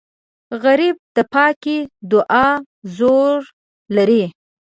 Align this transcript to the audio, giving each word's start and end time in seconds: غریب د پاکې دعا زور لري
غریب 0.63 0.95
د 1.15 1.17
پاکې 1.33 1.77
دعا 2.11 2.47
زور 2.97 3.39
لري 3.95 4.23